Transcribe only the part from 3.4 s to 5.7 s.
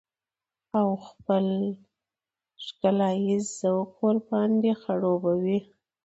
ذوق ورباندې خړوبه وي.